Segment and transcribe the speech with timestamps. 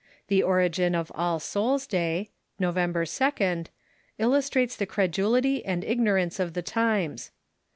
[0.29, 3.67] The origin of All Souls' Day (November 2d)
[4.17, 7.29] illustrates tlie credulity and ignorance of the times.